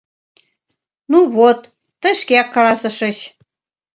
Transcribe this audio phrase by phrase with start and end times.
[1.11, 1.59] —Ну, вот,
[2.01, 3.17] тый шкеак каласышыч.